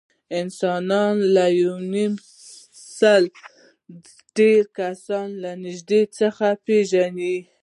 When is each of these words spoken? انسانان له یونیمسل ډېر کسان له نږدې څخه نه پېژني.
انسانان 0.39 1.15
له 1.35 1.45
یونیمسل 1.63 3.23
ډېر 4.37 4.61
کسان 4.79 5.27
له 5.43 5.51
نږدې 5.65 6.01
څخه 6.17 6.45
نه 6.55 6.59
پېژني. 6.65 7.37